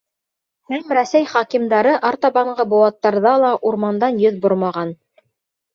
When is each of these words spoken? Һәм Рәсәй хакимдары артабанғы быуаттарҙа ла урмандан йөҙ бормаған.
Һәм 0.71 0.87
Рәсәй 0.97 1.27
хакимдары 1.33 1.91
артабанғы 2.11 2.67
быуаттарҙа 2.73 3.35
ла 3.45 3.53
урмандан 3.71 4.23
йөҙ 4.25 4.43
бормаған. 4.49 4.99